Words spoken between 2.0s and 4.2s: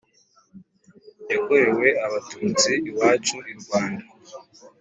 abatutsi iwacu irwanda